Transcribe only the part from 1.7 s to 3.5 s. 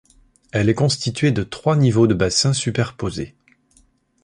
niveaux de bassins superposés.